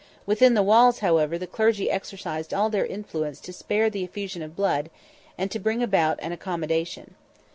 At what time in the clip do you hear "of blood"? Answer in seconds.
4.41-4.89